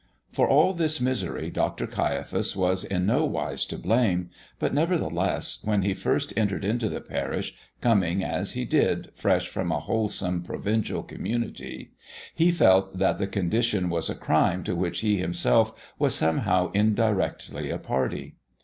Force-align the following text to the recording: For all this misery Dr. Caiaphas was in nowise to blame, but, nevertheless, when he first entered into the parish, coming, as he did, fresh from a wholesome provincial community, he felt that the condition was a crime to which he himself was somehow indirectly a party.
For 0.31 0.47
all 0.49 0.73
this 0.73 0.99
misery 0.99 1.51
Dr. 1.51 1.85
Caiaphas 1.85 2.55
was 2.55 2.83
in 2.83 3.05
nowise 3.05 3.65
to 3.65 3.77
blame, 3.77 4.31
but, 4.57 4.73
nevertheless, 4.73 5.59
when 5.63 5.83
he 5.83 5.93
first 5.93 6.33
entered 6.35 6.65
into 6.65 6.89
the 6.89 7.01
parish, 7.01 7.53
coming, 7.81 8.23
as 8.23 8.53
he 8.53 8.65
did, 8.65 9.11
fresh 9.13 9.47
from 9.47 9.71
a 9.71 9.79
wholesome 9.79 10.41
provincial 10.41 11.03
community, 11.03 11.91
he 12.33 12.51
felt 12.51 12.97
that 12.97 13.19
the 13.19 13.27
condition 13.27 13.91
was 13.91 14.09
a 14.09 14.15
crime 14.15 14.63
to 14.63 14.75
which 14.75 15.01
he 15.01 15.17
himself 15.17 15.93
was 15.99 16.15
somehow 16.15 16.71
indirectly 16.73 17.69
a 17.69 17.77
party. 17.77 18.37